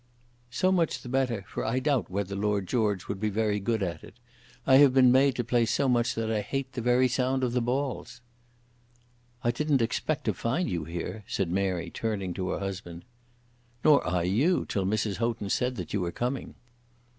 "So 0.49 0.71
much 0.71 1.03
the 1.03 1.09
better, 1.09 1.45
for 1.47 1.63
I 1.63 1.77
doubt 1.77 2.09
whether 2.09 2.35
Lord 2.35 2.65
George 2.67 3.07
would 3.07 3.19
be 3.19 3.29
very 3.29 3.59
good 3.59 3.83
at 3.83 4.03
it. 4.03 4.15
I 4.65 4.77
have 4.77 4.95
been 4.95 5.11
made 5.11 5.35
to 5.35 5.43
play 5.43 5.63
so 5.67 5.87
much 5.87 6.15
that 6.15 6.31
I 6.31 6.41
hate 6.41 6.73
the 6.73 6.81
very 6.81 7.07
sound 7.07 7.43
of 7.43 7.53
the 7.53 7.61
balls." 7.61 8.19
"I 9.43 9.51
didn't 9.51 9.79
expect 9.79 10.23
to 10.25 10.33
find 10.33 10.67
you 10.67 10.85
here," 10.85 11.23
said 11.27 11.51
Mary, 11.51 11.91
turning 11.91 12.33
to 12.33 12.49
her 12.49 12.57
husband. 12.57 13.05
"Nor 13.83 14.03
I 14.07 14.23
you, 14.23 14.65
till 14.67 14.87
Mrs. 14.87 15.17
Houghton 15.17 15.51
said 15.51 15.75
that 15.75 15.93
you 15.93 16.01
were 16.01 16.11
coming." 16.11 16.55